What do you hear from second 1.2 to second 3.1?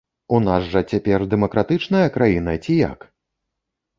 дэмакратычная краіна ці як?